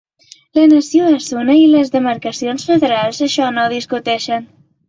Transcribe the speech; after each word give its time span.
La 0.59 0.63
nació 0.69 1.09
és 1.17 1.27
una 1.41 1.57
i 1.65 1.69
les 1.75 1.93
demarcacions 1.97 2.67
federals 2.73 3.23
això 3.29 3.55
no 3.59 3.67
ho 3.67 3.75
discuteixen. 3.79 4.53